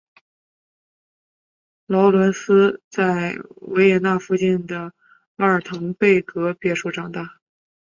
[1.85, 4.91] 劳伦兹在维也纳附近的
[5.35, 7.37] 阿尔滕贝格别墅长大。